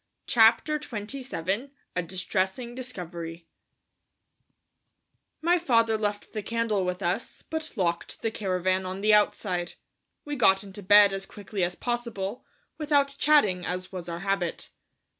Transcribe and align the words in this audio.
CHAPTER 0.25 0.81
XXVII 0.81 1.69
A 1.95 2.01
DISTRESSING 2.01 2.73
DISCOVERY 2.73 3.45
My 5.43 5.59
father 5.59 5.95
left 5.95 6.33
the 6.33 6.41
candle 6.41 6.83
with 6.83 7.03
us, 7.03 7.43
but 7.43 7.73
locked 7.75 8.23
the 8.23 8.31
caravan 8.31 8.83
on 8.83 9.01
the 9.01 9.13
outside. 9.13 9.73
We 10.25 10.35
got 10.35 10.63
into 10.63 10.81
bed 10.81 11.13
as 11.13 11.27
quickly 11.27 11.63
as 11.63 11.75
possible, 11.75 12.43
without 12.79 13.13
chatting, 13.19 13.63
as 13.63 13.91
was 13.91 14.09
our 14.09 14.21
habit. 14.21 14.71